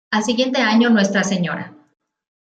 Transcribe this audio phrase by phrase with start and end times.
[0.09, 1.75] Al siguiente año, Nuestra Sra.